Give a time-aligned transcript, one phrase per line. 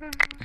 [0.00, 0.36] Mm-hmm.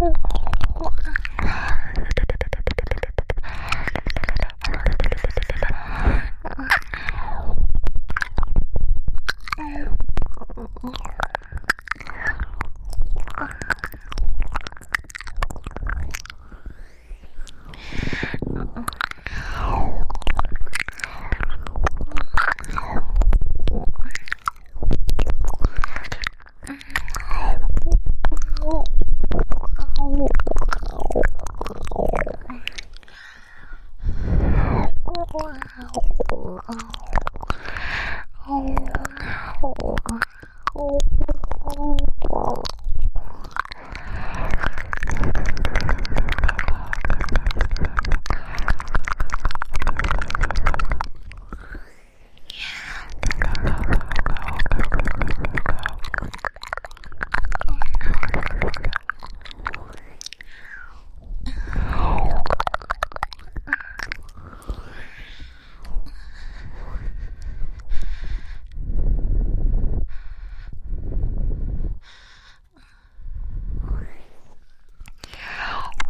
[0.00, 0.47] Oh.
[38.50, 38.54] あ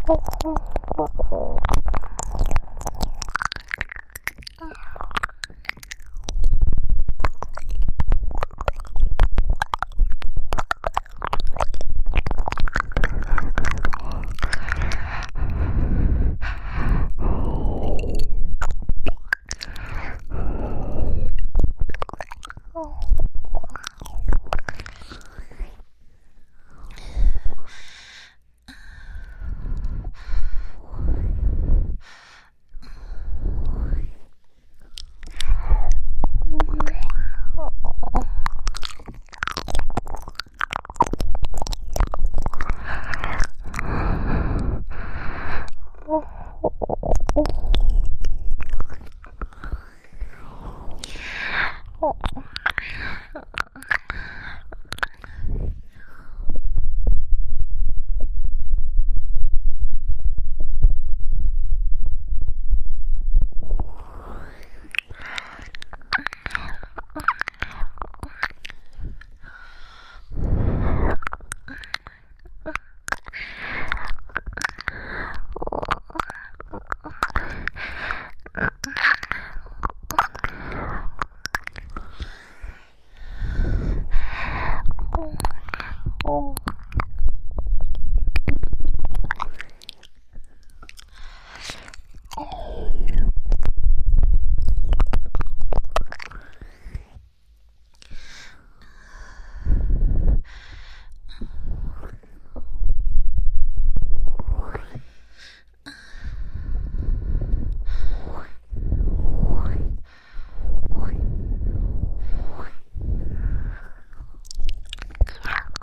[0.08, 0.18] どう
[1.28, 1.77] ぞ。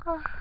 [0.07, 0.34] Oh.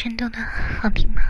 [0.00, 0.38] 山东的
[0.80, 1.20] 好听吗？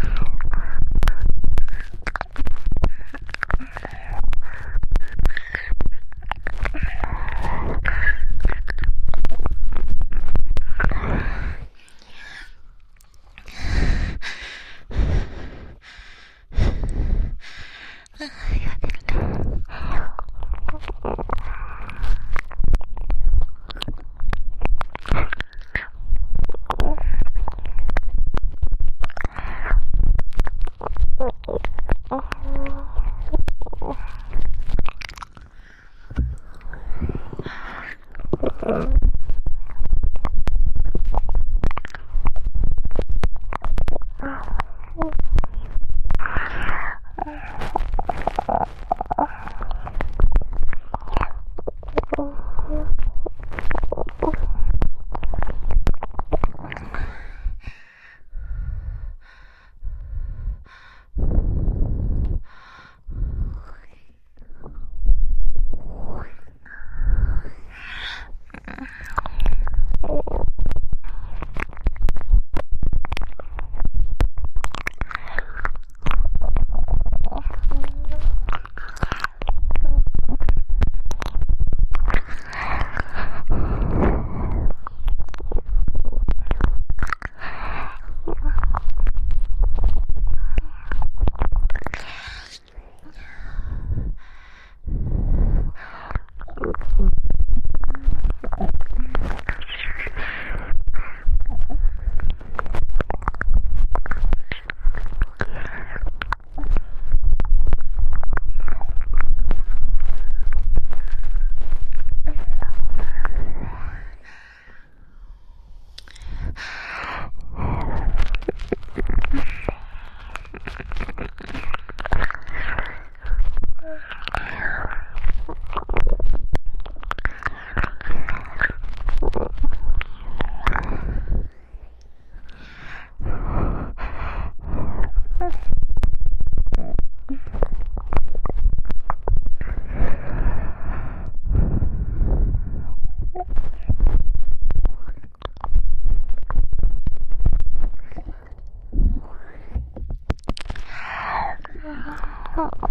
[152.61, 152.88] あ